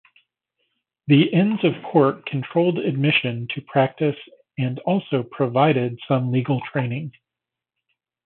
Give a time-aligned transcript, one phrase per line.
[1.05, 4.15] The Inns of Court controlled admission to practice
[4.57, 7.13] and also provided some legal training.